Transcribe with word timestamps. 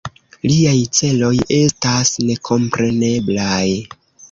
Liaj 0.51 0.79
celoj 0.99 1.29
estas 1.59 2.15
nekompreneblaj. 2.31 3.65